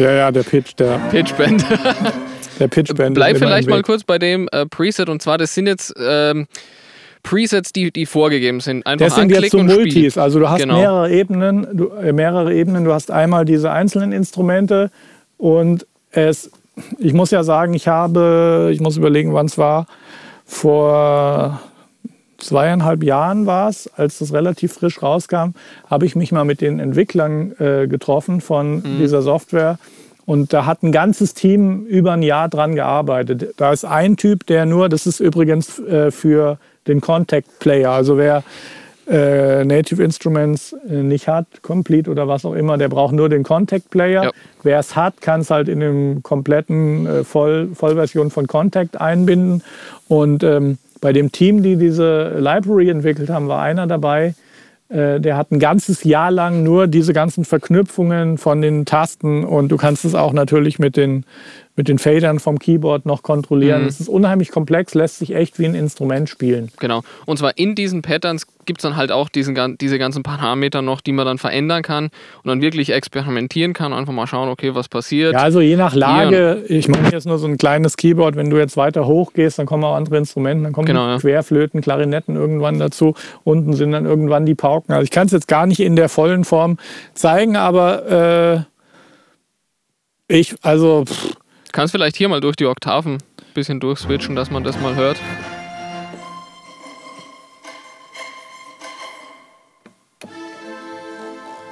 Ja, 0.00 0.12
ja, 0.12 0.30
der 0.32 0.42
Pitch, 0.42 0.72
der. 0.78 0.98
Pitchband. 1.10 1.64
der 2.58 2.68
Pitchband. 2.68 3.14
Bleib 3.14 3.36
vielleicht 3.36 3.68
mal 3.68 3.82
kurz 3.82 4.02
bei 4.02 4.18
dem 4.18 4.48
äh, 4.50 4.66
Preset 4.66 5.08
und 5.08 5.20
zwar, 5.22 5.38
das 5.38 5.54
sind 5.54 5.66
jetzt. 5.66 5.94
Ähm, 5.98 6.46
Presets, 7.22 7.72
die, 7.72 7.90
die 7.90 8.06
vorgegeben 8.06 8.60
sind. 8.60 8.86
Einfach 8.86 9.06
das 9.06 9.14
sind 9.14 9.30
jetzt 9.30 9.50
so 9.50 9.62
Multis. 9.62 10.16
Also 10.16 10.38
du 10.38 10.48
hast 10.48 10.62
genau. 10.62 10.78
mehrere 10.78 11.10
Ebenen, 11.10 11.66
du, 11.74 11.90
äh, 11.90 12.14
mehrere 12.14 12.54
Ebenen. 12.54 12.84
Du 12.84 12.94
hast 12.94 13.10
einmal 13.10 13.44
diese 13.44 13.70
einzelnen 13.70 14.12
Instrumente 14.12 14.90
und 15.36 15.86
es, 16.12 16.50
ich 16.98 17.12
muss 17.12 17.30
ja 17.30 17.42
sagen, 17.42 17.74
ich 17.74 17.88
habe, 17.88 18.70
ich 18.72 18.80
muss 18.80 18.96
überlegen, 18.96 19.34
wann 19.34 19.46
es 19.46 19.58
war, 19.58 19.86
vor 20.46 21.60
zweieinhalb 22.40 23.02
Jahren 23.02 23.46
war 23.46 23.68
es, 23.68 23.88
als 23.96 24.18
das 24.18 24.32
relativ 24.32 24.72
frisch 24.72 25.02
rauskam, 25.02 25.52
habe 25.88 26.06
ich 26.06 26.16
mich 26.16 26.32
mal 26.32 26.44
mit 26.44 26.60
den 26.60 26.80
Entwicklern 26.80 27.52
äh, 27.58 27.86
getroffen 27.86 28.40
von 28.40 28.76
mhm. 28.76 28.98
dieser 28.98 29.22
Software. 29.22 29.78
Und 30.26 30.52
da 30.52 30.64
hat 30.66 30.82
ein 30.82 30.92
ganzes 30.92 31.34
Team 31.34 31.86
über 31.86 32.12
ein 32.12 32.22
Jahr 32.22 32.48
dran 32.48 32.74
gearbeitet. 32.74 33.54
Da 33.56 33.72
ist 33.72 33.84
ein 33.84 34.16
Typ, 34.16 34.46
der 34.46 34.66
nur, 34.66 34.88
das 34.88 35.06
ist 35.06 35.20
übrigens 35.20 35.78
äh, 35.80 36.10
für 36.10 36.58
den 36.86 37.00
Contact 37.00 37.58
Player, 37.58 37.90
also 37.90 38.16
wer 38.16 38.42
äh, 39.10 39.64
Native 39.64 40.02
Instruments 40.02 40.72
äh, 40.88 41.02
nicht 41.02 41.26
hat, 41.26 41.46
Complete 41.62 42.10
oder 42.10 42.28
was 42.28 42.44
auch 42.44 42.54
immer, 42.54 42.78
der 42.78 42.88
braucht 42.88 43.12
nur 43.12 43.28
den 43.28 43.42
Contact 43.42 43.90
Player. 43.90 44.24
Ja. 44.24 44.30
Wer 44.62 44.78
es 44.78 44.94
hat, 44.94 45.20
kann 45.20 45.40
es 45.40 45.50
halt 45.50 45.68
in 45.68 45.80
dem 45.80 46.22
kompletten 46.22 47.06
äh, 47.06 47.24
Voll 47.24 47.70
Vollversion 47.74 48.30
von 48.30 48.46
Contact 48.46 49.00
einbinden. 49.00 49.64
Und 50.06 50.44
ähm, 50.44 50.78
bei 51.00 51.12
dem 51.12 51.32
Team, 51.32 51.62
die 51.62 51.76
diese 51.76 52.38
Library 52.38 52.90
entwickelt 52.90 53.30
haben, 53.30 53.48
war 53.48 53.62
einer 53.62 53.86
dabei, 53.86 54.34
äh, 54.90 55.20
der 55.20 55.36
hat 55.36 55.52
ein 55.52 55.60
ganzes 55.60 56.04
Jahr 56.04 56.30
lang 56.30 56.62
nur 56.62 56.86
diese 56.86 57.12
ganzen 57.12 57.44
Verknüpfungen 57.44 58.38
von 58.38 58.60
den 58.60 58.84
Tasten 58.84 59.44
und 59.44 59.68
du 59.68 59.76
kannst 59.76 60.04
es 60.04 60.14
auch 60.14 60.32
natürlich 60.32 60.78
mit 60.78 60.96
den, 60.96 61.24
mit 61.80 61.88
den 61.88 61.98
Fadern 61.98 62.40
vom 62.40 62.58
Keyboard 62.58 63.06
noch 63.06 63.22
kontrollieren. 63.22 63.86
Es 63.86 63.98
mhm. 63.98 64.02
ist 64.02 64.08
unheimlich 64.10 64.50
komplex, 64.50 64.92
lässt 64.92 65.18
sich 65.18 65.34
echt 65.34 65.58
wie 65.58 65.64
ein 65.64 65.74
Instrument 65.74 66.28
spielen. 66.28 66.70
Genau. 66.78 67.00
Und 67.24 67.38
zwar 67.38 67.56
in 67.56 67.74
diesen 67.74 68.02
Patterns 68.02 68.46
gibt 68.66 68.80
es 68.80 68.82
dann 68.82 68.96
halt 68.98 69.10
auch 69.10 69.30
diesen, 69.30 69.78
diese 69.78 69.98
ganzen 69.98 70.22
Parameter 70.22 70.82
noch, 70.82 71.00
die 71.00 71.12
man 71.12 71.24
dann 71.24 71.38
verändern 71.38 71.82
kann 71.82 72.10
und 72.42 72.48
dann 72.48 72.60
wirklich 72.60 72.92
experimentieren 72.92 73.72
kann, 73.72 73.94
einfach 73.94 74.12
mal 74.12 74.26
schauen, 74.26 74.50
okay, 74.50 74.74
was 74.74 74.90
passiert. 74.90 75.32
Ja, 75.32 75.38
also 75.38 75.62
je 75.62 75.76
nach 75.76 75.94
Lage, 75.94 76.62
ich 76.68 76.86
mache 76.86 77.12
jetzt 77.12 77.26
nur 77.26 77.38
so 77.38 77.46
ein 77.46 77.56
kleines 77.56 77.96
Keyboard, 77.96 78.36
wenn 78.36 78.50
du 78.50 78.58
jetzt 78.58 78.76
weiter 78.76 79.06
hoch 79.06 79.32
gehst, 79.32 79.58
dann 79.58 79.64
kommen 79.64 79.82
auch 79.82 79.94
andere 79.94 80.18
Instrumente, 80.18 80.64
dann 80.64 80.74
kommen 80.74 80.86
genau, 80.86 81.08
ja. 81.08 81.16
Querflöten, 81.16 81.80
Klarinetten 81.80 82.36
irgendwann 82.36 82.78
dazu, 82.78 83.14
unten 83.42 83.72
sind 83.72 83.92
dann 83.92 84.04
irgendwann 84.04 84.44
die 84.44 84.54
Pauken. 84.54 84.92
Also 84.92 85.04
ich 85.04 85.10
kann 85.10 85.24
es 85.24 85.32
jetzt 85.32 85.48
gar 85.48 85.64
nicht 85.64 85.80
in 85.80 85.96
der 85.96 86.10
vollen 86.10 86.44
Form 86.44 86.76
zeigen, 87.14 87.56
aber 87.56 88.66
äh, 90.28 90.38
ich, 90.38 90.56
also... 90.60 91.06
Pff. 91.06 91.36
Kannst 91.72 91.92
vielleicht 91.92 92.16
hier 92.16 92.28
mal 92.28 92.40
durch 92.40 92.56
die 92.56 92.66
Oktaven 92.66 93.14
ein 93.14 93.54
bisschen 93.54 93.80
durchswitchen, 93.80 94.34
dass 94.34 94.50
man 94.50 94.64
das 94.64 94.80
mal 94.80 94.96
hört. 94.96 95.18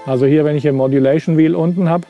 Also 0.07 0.25
hier, 0.25 0.45
wenn 0.45 0.57
ich 0.57 0.67
ein 0.67 0.75
Modulation 0.75 1.37
Wheel 1.37 1.55
unten 1.55 1.88
habe, 1.88 2.07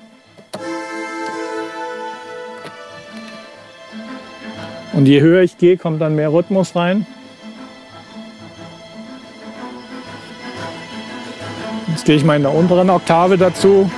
und 4.92 5.06
je 5.06 5.20
höher 5.20 5.42
ich 5.42 5.58
gehe, 5.58 5.76
kommt 5.76 6.00
dann 6.00 6.14
mehr 6.14 6.32
Rhythmus 6.32 6.76
rein. 6.76 7.06
Jetzt 11.88 12.04
gehe 12.04 12.16
ich 12.16 12.24
mal 12.24 12.36
in 12.36 12.42
der 12.42 12.54
unteren 12.54 12.90
Oktave 12.90 13.38
dazu. 13.38 13.90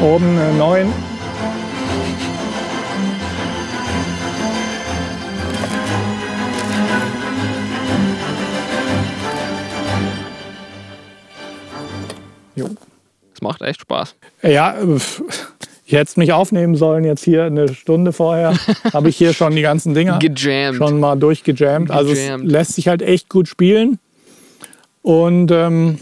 Oben 0.00 0.38
eine 0.38 0.52
9. 0.54 1.07
Es 13.38 13.42
macht 13.42 13.62
echt 13.62 13.82
Spaß. 13.82 14.16
Ja, 14.42 14.74
ich 15.86 15.92
hätte 15.92 16.02
es 16.02 16.16
nicht 16.16 16.32
aufnehmen 16.32 16.74
sollen, 16.74 17.04
jetzt 17.04 17.22
hier 17.22 17.44
eine 17.44 17.72
Stunde 17.72 18.12
vorher 18.12 18.54
habe 18.92 19.08
ich 19.08 19.16
hier 19.16 19.32
schon 19.32 19.54
die 19.54 19.62
ganzen 19.62 19.94
Dinger 19.94 20.18
Gejammt. 20.18 20.76
schon 20.76 20.98
mal 20.98 21.14
durchgejammt. 21.14 21.92
Also 21.92 22.10
es 22.10 22.42
lässt 22.42 22.74
sich 22.74 22.88
halt 22.88 23.00
echt 23.00 23.28
gut 23.28 23.46
spielen. 23.46 24.00
Und 25.02 25.52
ähm, 25.52 26.00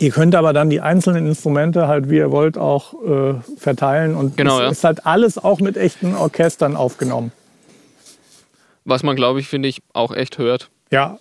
ihr 0.00 0.10
könnt 0.10 0.34
aber 0.34 0.52
dann 0.52 0.70
die 0.70 0.80
einzelnen 0.80 1.24
Instrumente 1.24 1.86
halt, 1.86 2.10
wie 2.10 2.16
ihr 2.16 2.32
wollt, 2.32 2.58
auch 2.58 2.94
äh, 2.94 3.34
verteilen. 3.56 4.16
Und 4.16 4.36
genau, 4.36 4.56
es 4.56 4.62
ja. 4.62 4.70
ist 4.70 4.82
halt 4.82 5.06
alles 5.06 5.38
auch 5.38 5.60
mit 5.60 5.76
echten 5.76 6.16
Orchestern 6.16 6.74
aufgenommen. 6.74 7.30
Was 8.84 9.04
man, 9.04 9.14
glaube 9.14 9.38
ich, 9.38 9.46
finde 9.46 9.68
ich, 9.68 9.82
auch 9.92 10.12
echt 10.12 10.38
hört. 10.38 10.68
Ja. 10.90 11.16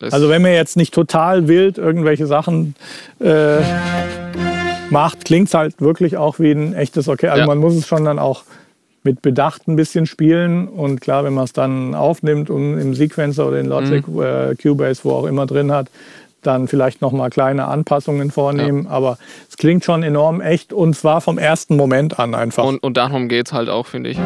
Also 0.00 0.28
wenn 0.28 0.42
man 0.42 0.52
jetzt 0.52 0.76
nicht 0.76 0.94
total 0.94 1.48
wild 1.48 1.78
irgendwelche 1.78 2.28
Sachen 2.28 2.76
äh, 3.18 3.58
macht, 4.92 5.24
klingt 5.24 5.48
es 5.48 5.54
halt 5.54 5.80
wirklich 5.80 6.16
auch 6.16 6.38
wie 6.38 6.52
ein 6.52 6.74
echtes 6.74 7.08
Orchester. 7.08 7.32
Also 7.32 7.42
ja. 7.42 7.46
man 7.46 7.58
muss 7.58 7.74
es 7.74 7.86
schon 7.86 8.04
dann 8.04 8.18
auch 8.18 8.44
mit 9.04 9.22
Bedacht 9.22 9.66
ein 9.68 9.76
bisschen 9.76 10.06
spielen. 10.06 10.68
Und 10.68 11.00
klar, 11.00 11.24
wenn 11.24 11.34
man 11.34 11.44
es 11.44 11.52
dann 11.52 11.94
aufnimmt 11.94 12.50
und 12.50 12.78
im 12.78 12.94
Sequencer 12.94 13.48
oder 13.48 13.58
in 13.58 13.66
Logic, 13.66 14.06
mhm. 14.06 14.22
äh, 14.22 14.54
Cubase, 14.54 15.00
wo 15.04 15.12
auch 15.12 15.26
immer 15.26 15.46
drin 15.46 15.72
hat, 15.72 15.88
dann 16.42 16.68
vielleicht 16.68 17.00
noch 17.00 17.12
mal 17.12 17.30
kleine 17.30 17.66
Anpassungen 17.66 18.30
vornehmen. 18.30 18.84
Ja. 18.84 18.90
Aber 18.90 19.18
es 19.48 19.56
klingt 19.56 19.84
schon 19.84 20.02
enorm 20.02 20.40
echt 20.40 20.72
und 20.72 20.94
zwar 20.94 21.20
vom 21.20 21.38
ersten 21.38 21.76
Moment 21.76 22.18
an 22.18 22.34
einfach. 22.34 22.64
Und, 22.64 22.82
und 22.82 22.96
darum 22.96 23.28
geht 23.28 23.46
es 23.46 23.52
halt 23.52 23.68
auch, 23.68 23.86
finde 23.86 24.10
ich. 24.10 24.18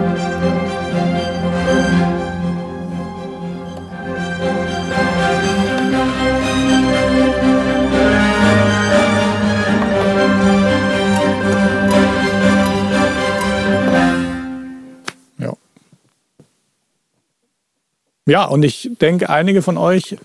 Ja, 18.27 18.45
und 18.45 18.65
ich 18.65 18.91
denke, 19.01 19.31
einige 19.31 19.63
von 19.63 19.79
euch 19.79 20.17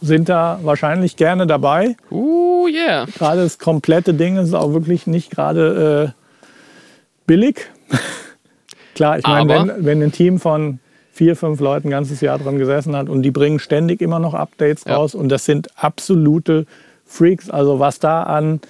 sind 0.00 0.28
da 0.28 0.58
wahrscheinlich 0.62 1.16
gerne 1.16 1.46
dabei. 1.46 1.96
Uh, 2.10 2.66
yeah. 2.68 3.06
Gerade 3.06 3.42
das 3.42 3.58
komplette 3.58 4.14
Ding 4.14 4.36
ist 4.36 4.52
auch 4.52 4.74
wirklich 4.74 5.06
nicht 5.06 5.30
gerade 5.30 6.12
äh, 6.12 6.20
billig. 7.26 7.70
Klar, 8.94 9.18
ich 9.18 9.26
meine, 9.26 9.48
wenn, 9.48 9.84
wenn 9.84 10.02
ein 10.02 10.12
Team 10.12 10.38
von 10.38 10.80
vier, 11.12 11.36
fünf 11.36 11.60
Leuten 11.60 11.88
ein 11.88 11.90
ganzes 11.92 12.20
Jahr 12.20 12.38
dran 12.38 12.58
gesessen 12.58 12.96
hat 12.96 13.08
und 13.08 13.22
die 13.22 13.30
bringen 13.30 13.60
ständig 13.60 14.00
immer 14.00 14.18
noch 14.18 14.34
Updates 14.34 14.84
ja. 14.84 14.96
raus 14.96 15.14
und 15.14 15.28
das 15.28 15.44
sind 15.44 15.68
absolute 15.76 16.66
Freaks. 17.06 17.48
Also 17.48 17.78
was 17.78 18.00
da 18.00 18.24
an 18.24 18.60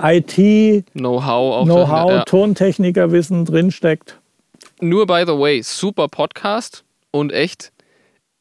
IT, 0.00 0.84
Know-how, 0.92 1.64
Know 1.64 1.86
ja. 1.86 2.24
Tontechnikerwissen 2.24 3.44
drinsteckt. 3.44 4.18
Nur 4.80 5.06
by 5.06 5.22
the 5.24 5.38
way, 5.38 5.62
super 5.62 6.08
Podcast 6.08 6.84
und 7.12 7.32
echt 7.32 7.72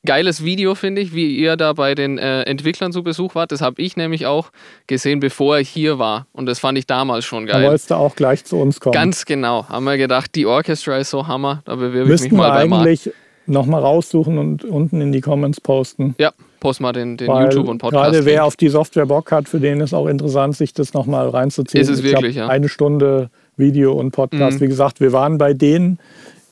geiles 0.05 0.43
Video, 0.43 0.75
finde 0.75 1.01
ich, 1.01 1.13
wie 1.13 1.35
ihr 1.35 1.57
da 1.57 1.73
bei 1.73 1.95
den 1.95 2.17
äh, 2.17 2.43
Entwicklern 2.43 2.91
zu 2.91 3.03
Besuch 3.03 3.35
wart. 3.35 3.51
Das 3.51 3.61
habe 3.61 3.81
ich 3.81 3.97
nämlich 3.97 4.25
auch 4.25 4.51
gesehen, 4.87 5.19
bevor 5.19 5.59
ich 5.59 5.69
hier 5.69 5.99
war. 5.99 6.27
Und 6.31 6.45
das 6.45 6.59
fand 6.59 6.77
ich 6.77 6.87
damals 6.87 7.25
schon 7.25 7.45
geil. 7.45 7.61
Da 7.61 7.67
wolltest 7.67 7.91
du 7.91 7.95
auch 7.95 8.15
gleich 8.15 8.45
zu 8.45 8.57
uns 8.57 8.79
kommen. 8.79 8.93
Ganz 8.93 9.25
genau. 9.25 9.67
Haben 9.67 9.85
wir 9.85 9.97
gedacht, 9.97 10.35
die 10.35 10.45
Orchestra 10.45 10.97
ist 10.97 11.09
so 11.09 11.27
Hammer. 11.27 11.61
Da 11.65 11.75
bewerbe 11.75 12.13
ich 12.13 12.21
mich 12.21 12.31
mal 12.31 12.51
bei 12.51 12.65
Marc. 12.65 12.81
eigentlich 12.81 13.11
nochmal 13.47 13.81
raussuchen 13.81 14.37
und 14.37 14.63
unten 14.63 15.01
in 15.01 15.11
die 15.11 15.21
Comments 15.21 15.59
posten. 15.61 16.15
Ja, 16.17 16.31
post 16.59 16.81
mal 16.81 16.93
den, 16.93 17.17
den 17.17 17.27
YouTube 17.27 17.67
und 17.67 17.77
Podcast. 17.77 18.11
Gerade 18.11 18.25
wer 18.25 18.45
auf 18.45 18.55
die 18.55 18.69
Software 18.69 19.05
Bock 19.05 19.31
hat, 19.31 19.47
für 19.47 19.59
den 19.59 19.81
ist 19.81 19.93
auch 19.93 20.07
interessant, 20.07 20.55
sich 20.55 20.73
das 20.73 20.93
nochmal 20.93 21.29
reinzuziehen. 21.29 21.81
Ist 21.81 21.89
es 21.89 21.99
ich 21.99 22.05
wirklich, 22.05 22.35
ja. 22.35 22.47
Eine 22.47 22.69
Stunde 22.69 23.29
Video 23.57 23.93
und 23.93 24.11
Podcast. 24.11 24.59
Mhm. 24.59 24.65
Wie 24.65 24.67
gesagt, 24.67 24.99
wir 24.99 25.13
waren 25.13 25.37
bei 25.37 25.53
denen 25.53 25.99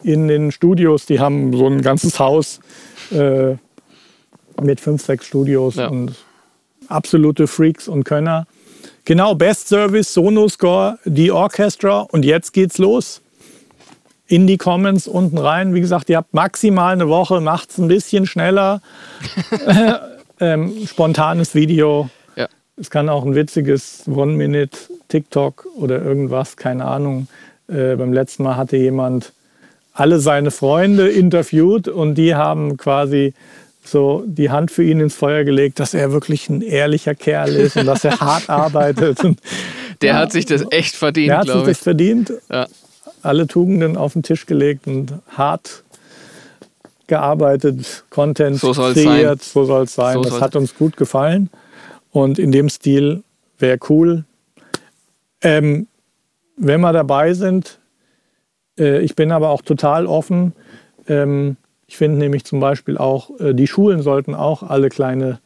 in 0.03 0.27
den 0.27 0.51
Studios, 0.51 1.05
die 1.05 1.19
haben 1.19 1.55
so 1.55 1.67
ein 1.67 1.81
ganzes 1.81 2.19
Haus 2.19 2.59
äh, 3.11 3.55
mit 4.61 4.79
fünf, 4.79 5.03
sechs 5.03 5.25
Studios 5.25 5.75
ja. 5.75 5.87
und 5.87 6.15
absolute 6.87 7.47
Freaks 7.47 7.87
und 7.87 8.03
Könner. 8.03 8.45
Genau, 9.05 9.35
Best 9.35 9.67
Service, 9.67 10.13
Sonoscore, 10.13 10.97
die 11.05 11.31
Orchestra 11.31 12.01
und 12.01 12.23
jetzt 12.23 12.53
geht's 12.53 12.77
los. 12.77 13.21
In 14.27 14.47
die 14.47 14.57
Comments 14.57 15.05
unten 15.07 15.37
rein. 15.37 15.73
Wie 15.73 15.81
gesagt, 15.81 16.09
ihr 16.09 16.17
habt 16.17 16.33
maximal 16.33 16.93
eine 16.93 17.09
Woche, 17.09 17.41
macht 17.41 17.71
es 17.71 17.77
ein 17.77 17.89
bisschen 17.89 18.25
schneller. 18.25 18.81
ähm, 20.39 20.87
spontanes 20.87 21.53
Video. 21.53 22.09
Ja. 22.35 22.47
Es 22.77 22.89
kann 22.89 23.09
auch 23.09 23.25
ein 23.25 23.35
witziges 23.35 24.03
One-Minute 24.07 24.77
TikTok 25.09 25.67
oder 25.75 26.01
irgendwas, 26.01 26.55
keine 26.55 26.85
Ahnung. 26.85 27.27
Äh, 27.67 27.95
beim 27.95 28.13
letzten 28.13 28.43
Mal 28.43 28.55
hatte 28.55 28.77
jemand 28.77 29.33
alle 29.93 30.19
seine 30.19 30.51
Freunde 30.51 31.09
interviewt 31.09 31.87
und 31.87 32.15
die 32.15 32.35
haben 32.35 32.77
quasi 32.77 33.33
so 33.85 34.23
die 34.25 34.49
Hand 34.49 34.71
für 34.71 34.83
ihn 34.83 34.99
ins 34.99 35.13
Feuer 35.13 35.43
gelegt, 35.43 35.79
dass 35.79 35.93
er 35.93 36.11
wirklich 36.11 36.49
ein 36.49 36.61
ehrlicher 36.61 37.15
Kerl 37.15 37.49
ist 37.49 37.77
und 37.77 37.85
dass 37.85 38.03
er 38.03 38.19
hart 38.19 38.49
arbeitet. 38.49 39.19
Der 40.01 40.13
ja, 40.13 40.15
hat 40.15 40.31
sich 40.31 40.45
das 40.45 40.63
echt 40.71 40.95
verdient, 40.95 41.29
Der 41.29 41.37
hat 41.37 41.47
sich 41.47 41.63
das 41.63 41.79
verdient. 41.79 42.33
Ja. 42.49 42.67
Alle 43.21 43.47
Tugenden 43.47 43.95
auf 43.95 44.13
den 44.13 44.23
Tisch 44.23 44.45
gelegt 44.45 44.87
und 44.87 45.13
hart 45.29 45.83
gearbeitet, 47.07 48.05
Content 48.09 48.59
so 48.59 48.71
kreiert. 48.71 49.41
Sein. 49.41 49.51
So 49.53 49.65
soll 49.65 49.83
es 49.83 49.93
sein. 49.93 50.15
So 50.15 50.23
das 50.23 50.41
hat 50.41 50.55
uns 50.55 50.75
gut 50.75 50.97
gefallen. 50.97 51.49
Und 52.11 52.39
in 52.39 52.51
dem 52.51 52.69
Stil 52.69 53.23
wäre 53.59 53.77
cool. 53.89 54.23
Ähm, 55.41 55.87
wenn 56.55 56.81
wir 56.81 56.93
dabei 56.93 57.33
sind, 57.33 57.79
äh, 58.79 58.99
ich 59.01 59.15
bin 59.15 59.31
aber 59.31 59.49
auch 59.49 59.61
total 59.61 60.05
offen. 60.07 60.53
Ähm, 61.07 61.57
ich 61.87 61.97
finde 61.97 62.17
nämlich 62.17 62.45
zum 62.45 62.59
Beispiel 62.59 62.97
auch, 62.97 63.29
äh, 63.39 63.53
die 63.53 63.67
Schulen 63.67 64.01
sollten 64.01 64.33
auch 64.35 64.63
alle 64.63 64.89
kleine 64.89 65.39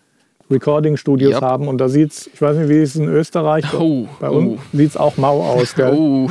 Recording-Studios 0.50 1.34
Yep. 1.34 1.42
haben. 1.42 1.68
Und 1.68 1.78
da 1.80 1.90
sieht's, 1.90 2.30
ich 2.34 2.42
weiß 2.42 2.56
nicht, 2.58 2.70
wie 2.70 2.80
es 2.82 2.96
in 2.96 3.08
Österreich, 3.10 3.66
Oh, 3.74 4.08
bei 4.20 4.30
uns 4.30 4.62
sieht's 4.72 4.96
auch 4.96 5.18
mau 5.18 5.42
aus. 5.44 5.76
Oh, 5.78 6.30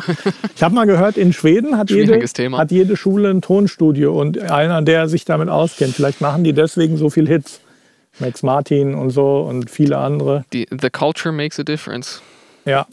Ich 0.55 0.63
habe 0.63 0.75
mal 0.75 0.87
gehört, 0.87 1.19
in 1.19 1.33
Schweden 1.35 1.77
hat 1.77 1.91
jede, 1.91 2.19
hat 2.53 2.71
jede 2.71 2.97
Schule 2.97 3.29
ein 3.31 3.43
Tonstudio 3.43 4.19
und 4.19 4.39
einer, 4.39 4.81
der 4.83 5.09
sich 5.09 5.25
damit 5.27 5.49
auskennt. 5.51 5.95
Vielleicht 5.95 6.21
machen 6.23 6.45
die 6.45 6.55
deswegen 6.55 6.97
so 6.97 7.11
viel 7.11 7.29
Hits. 7.29 7.61
Max 8.19 8.43
Martin 8.43 8.95
und 8.95 9.11
so 9.11 9.41
und 9.43 9.69
viele 9.69 9.99
andere. 9.99 10.47
die, 10.55 10.67
the 10.71 10.89
culture 10.89 11.33
makes 11.35 11.61
a 11.61 11.63
difference. 11.63 12.23
Ja. 12.65 12.87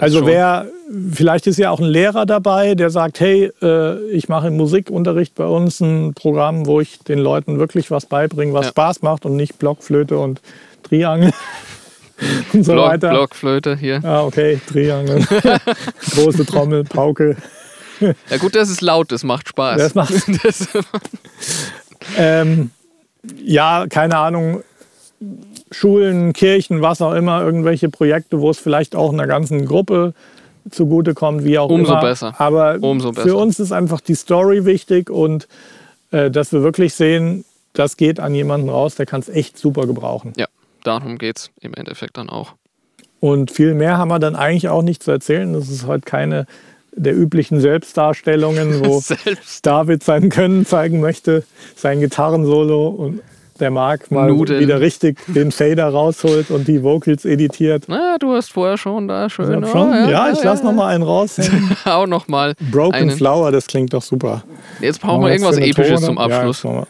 Also 0.00 0.18
schon. 0.18 0.28
wer, 0.28 0.66
vielleicht 1.12 1.46
ist 1.46 1.58
ja 1.58 1.70
auch 1.70 1.80
ein 1.80 1.86
Lehrer 1.86 2.24
dabei, 2.26 2.74
der 2.74 2.90
sagt, 2.90 3.20
hey, 3.20 3.50
äh, 3.62 4.00
ich 4.10 4.28
mache 4.28 4.48
im 4.48 4.56
Musikunterricht 4.56 5.34
bei 5.34 5.46
uns 5.46 5.80
ein 5.80 6.14
Programm, 6.14 6.66
wo 6.66 6.80
ich 6.80 6.98
den 7.00 7.18
Leuten 7.18 7.58
wirklich 7.58 7.90
was 7.90 8.06
beibringe, 8.06 8.52
was 8.52 8.66
Ja. 8.66 8.70
Spaß 8.70 9.02
macht 9.02 9.24
und 9.26 9.36
nicht 9.36 9.58
Blockflöte 9.58 10.18
und 10.18 10.40
Triangel 10.84 11.32
und 12.52 12.64
so 12.64 12.72
Block, 12.72 12.88
weiter. 12.88 13.10
Blockflöte 13.10 13.76
hier. 13.76 14.00
Ah, 14.04 14.22
okay, 14.22 14.60
Triangel. 14.68 15.24
Große 16.14 16.46
Trommel, 16.46 16.84
Pauke. 16.84 17.36
Ja 18.00 18.36
gut, 18.38 18.54
das 18.54 18.70
ist 18.70 18.80
laut, 18.80 19.10
das 19.10 19.24
macht 19.24 19.48
Spaß. 19.48 19.78
Das 19.78 19.94
macht- 19.96 20.12
das, 20.44 20.68
Ähm, 22.16 22.70
ja, 23.42 23.86
keine 23.88 24.16
Ahnung. 24.16 24.62
Schulen, 25.70 26.32
Kirchen, 26.32 26.82
was 26.82 27.00
auch 27.02 27.14
immer, 27.14 27.42
irgendwelche 27.42 27.88
Projekte, 27.88 28.40
wo 28.40 28.50
es 28.50 28.58
vielleicht 28.58 28.94
auch 28.96 29.12
einer 29.12 29.26
ganzen 29.26 29.66
Gruppe 29.66 30.14
zugutekommt, 30.70 31.44
wie 31.44 31.58
auch 31.58 31.70
Umso 31.70 31.92
immer. 31.92 32.00
besser. 32.02 32.34
Aber 32.38 32.78
Umso 32.80 33.12
für 33.12 33.22
besser. 33.24 33.36
uns 33.36 33.58
ist 33.60 33.72
einfach 33.72 34.00
die 34.00 34.14
Story 34.14 34.64
wichtig 34.64 35.10
und 35.10 35.48
äh, 36.10 36.30
dass 36.30 36.52
wir 36.52 36.62
wirklich 36.62 36.94
sehen, 36.94 37.44
das 37.72 37.96
geht 37.96 38.20
an 38.20 38.34
jemanden 38.34 38.68
raus, 38.68 38.94
der 38.96 39.06
kann 39.06 39.20
es 39.20 39.28
echt 39.28 39.56
super 39.58 39.86
gebrauchen. 39.86 40.32
ja, 40.36 40.46
darum 40.84 41.18
geht 41.18 41.38
es 41.38 41.50
im 41.60 41.74
Endeffekt 41.74 42.16
dann 42.16 42.28
auch. 42.28 42.54
Und 43.20 43.50
viel 43.50 43.74
mehr 43.74 43.98
haben 43.98 44.08
wir 44.08 44.18
dann 44.18 44.36
eigentlich 44.36 44.68
auch 44.68 44.82
nicht 44.82 45.02
zu 45.02 45.10
erzählen. 45.10 45.52
Das 45.52 45.68
ist 45.68 45.86
heute 45.86 46.02
keine 46.04 46.46
der 46.92 47.16
üblichen 47.16 47.60
Selbstdarstellungen, 47.60 48.84
wo 48.84 49.00
Selbst. 49.00 49.64
David 49.66 50.02
sein 50.02 50.28
Können 50.30 50.66
zeigen 50.66 51.00
möchte, 51.00 51.44
sein 51.76 52.00
Gitarrensolo 52.00 52.88
und 52.88 53.20
der 53.60 53.70
Marc 53.70 54.10
mal 54.10 54.28
Nudeln. 54.28 54.60
wieder 54.60 54.80
richtig 54.80 55.18
den 55.26 55.50
Fader 55.52 55.88
rausholt 55.88 56.50
und 56.50 56.68
die 56.68 56.82
Vocals 56.82 57.24
editiert. 57.24 57.84
Na, 57.88 58.16
du 58.18 58.34
hast 58.34 58.52
vorher 58.52 58.78
schon 58.78 59.08
da 59.08 59.28
schön. 59.28 59.50
Ja, 59.50 59.58
oh, 59.58 59.70
schon? 59.70 60.08
ja, 60.08 60.30
ich 60.30 60.42
lasse 60.42 60.64
noch 60.64 60.72
mal 60.72 60.88
einen 60.88 61.02
raus. 61.02 61.38
Auch 61.84 62.06
noch 62.08 62.28
mal. 62.28 62.54
Broken 62.70 62.94
einen. 62.94 63.10
Flower, 63.10 63.50
das 63.52 63.66
klingt 63.66 63.92
doch 63.92 64.02
super. 64.02 64.42
Jetzt 64.80 65.00
brauchen 65.00 65.22
wir 65.22 65.30
Was 65.30 65.32
irgendwas 65.32 65.58
Episches 65.58 66.00
Tone? 66.00 66.06
zum 66.06 66.18
Abschluss. 66.18 66.62
Ja, 66.62 66.86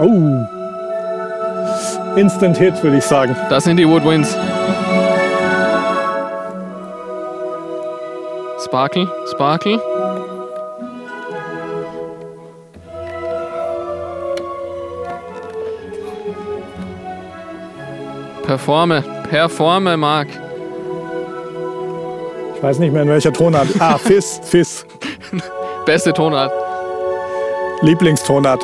oh. 0.00 0.46
Instant 2.16 2.58
Hit, 2.58 2.82
würde 2.82 2.98
ich 2.98 3.04
sagen. 3.04 3.34
Das 3.48 3.64
sind 3.64 3.78
die 3.78 3.88
Woodwinds. 3.88 4.36
Sparkle, 8.64 9.06
Sparkle. 9.30 9.80
Performe, 18.52 19.02
performe, 19.30 19.96
Marc. 19.96 20.28
Ich 22.54 22.62
weiß 22.62 22.80
nicht 22.80 22.92
mehr, 22.92 23.00
in 23.00 23.08
welcher 23.08 23.32
Tonart. 23.32 23.66
Ah, 23.78 23.96
Fizz, 24.04 24.42
Fizz. 24.44 24.84
Beste 25.86 26.12
Tonart. 26.12 26.52
Lieblingstonart. 27.80 28.62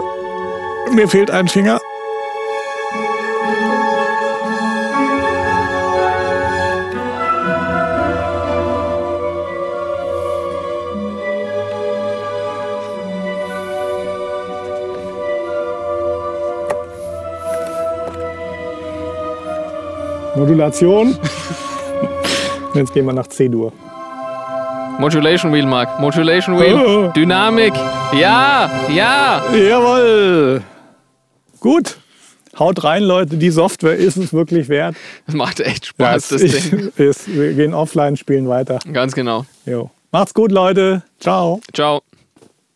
Mir 0.93 1.09
fehlt 1.09 1.31
ein 1.31 1.49
Finger. 1.49 1.81
Modulation. 20.39 21.19
Jetzt 22.75 22.95
gehen 22.95 23.07
wir 23.07 23.13
nach 23.13 23.27
C-Dur. 23.27 23.73
Modulation 24.99 25.53
Wheel, 25.53 25.67
Marc. 25.67 26.01
Modulation 26.01 26.59
Wheel. 26.59 26.75
Oh. 26.75 27.13
Dynamik. 27.13 27.75
Ja, 28.13 28.71
ja. 28.95 29.43
Jawohl. 29.53 30.63
Gut. 31.61 31.97
Haut 32.59 32.83
rein, 32.85 33.03
Leute. 33.03 33.37
Die 33.37 33.51
Software 33.51 33.97
ist 33.97 34.17
es 34.17 34.33
wirklich 34.33 34.69
wert. 34.69 34.97
Das 35.27 35.35
macht 35.35 35.61
echt 35.61 35.87
Spaß, 35.87 36.29
das 36.29 36.43
ich, 36.43 36.71
Ding. 36.71 36.93
ist, 36.97 37.33
wir 37.33 37.53
gehen 37.55 37.75
offline, 37.75 38.17
spielen 38.17 38.49
weiter. 38.49 38.79
Ganz 38.93 39.15
genau. 39.15 39.45
Jo. 39.67 39.91
Macht's 40.11 40.35
gut, 40.35 40.51
Leute. 40.53 41.03
Ciao. 41.21 41.61
Ciao. 41.73 42.03